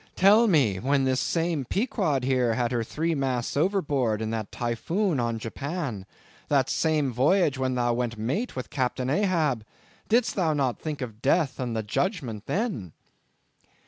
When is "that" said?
4.31-4.51, 6.47-6.71